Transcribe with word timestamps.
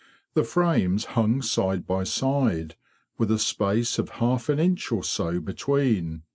The 0.33 0.43
frames 0.43 1.05
hung 1.13 1.43
side 1.43 1.85
by 1.85 2.05
side, 2.05 2.73
with 3.19 3.29
a 3.29 3.37
space 3.37 3.99
of 3.99 4.09
half 4.17 4.49
an 4.49 4.57
inch 4.57 4.91
or 4.91 5.03
so 5.03 5.39
between. 5.39 6.23